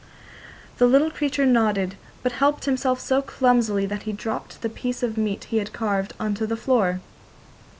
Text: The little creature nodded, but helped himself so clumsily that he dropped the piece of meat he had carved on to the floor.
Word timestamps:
The 0.79 0.87
little 0.87 1.11
creature 1.11 1.45
nodded, 1.45 1.93
but 2.23 2.31
helped 2.31 2.65
himself 2.65 2.99
so 2.99 3.21
clumsily 3.21 3.85
that 3.85 4.01
he 4.01 4.11
dropped 4.13 4.63
the 4.63 4.67
piece 4.69 5.03
of 5.03 5.15
meat 5.15 5.43
he 5.43 5.57
had 5.57 5.73
carved 5.73 6.13
on 6.19 6.33
to 6.33 6.47
the 6.47 6.57
floor. 6.57 7.01